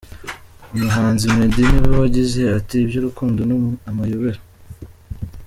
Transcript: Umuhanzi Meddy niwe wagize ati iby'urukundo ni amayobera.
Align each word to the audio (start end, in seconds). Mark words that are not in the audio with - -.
Umuhanzi 0.75 1.25
Meddy 1.37 1.63
niwe 1.73 1.93
wagize 2.01 2.41
ati 2.57 2.75
iby'urukundo 2.79 3.39
ni 3.47 3.55
amayobera. 3.89 4.39